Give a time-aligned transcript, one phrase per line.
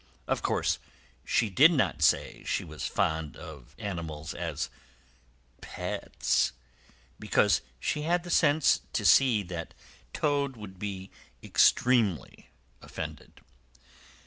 [0.27, 0.79] Of course,
[1.23, 4.71] she did not say she was fond of animals as
[5.61, 6.53] pets,
[7.19, 9.75] because she had the sense to see that
[10.11, 11.11] Toad would be
[11.43, 12.49] extremely
[12.81, 13.41] offended.